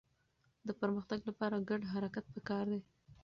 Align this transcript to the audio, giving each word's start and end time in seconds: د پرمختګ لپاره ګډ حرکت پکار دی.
د 0.67 0.69
پرمختګ 0.81 1.19
لپاره 1.29 1.65
ګډ 1.69 1.81
حرکت 1.93 2.25
پکار 2.35 2.65
دی. 2.71 2.81